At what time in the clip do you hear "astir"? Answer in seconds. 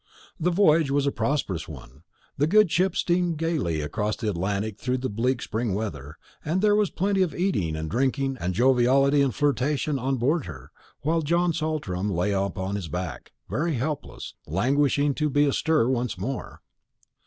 15.45-15.87